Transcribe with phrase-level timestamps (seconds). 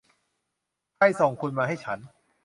[0.95, 1.99] ใครส่งคุณมาให้ฉัน